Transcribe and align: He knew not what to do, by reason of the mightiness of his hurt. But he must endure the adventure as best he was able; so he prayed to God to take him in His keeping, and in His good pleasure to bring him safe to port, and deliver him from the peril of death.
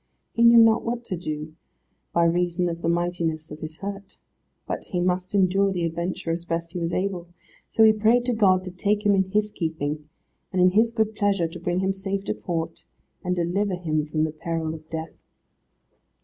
He 0.33 0.41
knew 0.41 0.57
not 0.57 0.83
what 0.83 1.05
to 1.05 1.15
do, 1.15 1.53
by 2.11 2.25
reason 2.25 2.67
of 2.69 2.81
the 2.81 2.89
mightiness 2.89 3.51
of 3.51 3.59
his 3.59 3.77
hurt. 3.77 4.17
But 4.65 4.85
he 4.85 4.99
must 4.99 5.35
endure 5.35 5.71
the 5.71 5.85
adventure 5.85 6.31
as 6.31 6.43
best 6.43 6.71
he 6.73 6.79
was 6.79 6.91
able; 6.91 7.27
so 7.69 7.83
he 7.83 7.93
prayed 7.93 8.25
to 8.25 8.33
God 8.33 8.63
to 8.63 8.71
take 8.71 9.05
him 9.05 9.13
in 9.13 9.29
His 9.29 9.51
keeping, 9.51 10.09
and 10.51 10.59
in 10.59 10.71
His 10.71 10.91
good 10.91 11.13
pleasure 11.13 11.47
to 11.47 11.59
bring 11.59 11.81
him 11.81 11.93
safe 11.93 12.23
to 12.23 12.33
port, 12.33 12.83
and 13.23 13.35
deliver 13.35 13.75
him 13.75 14.07
from 14.07 14.23
the 14.23 14.31
peril 14.31 14.73
of 14.73 14.89
death. 14.89 15.13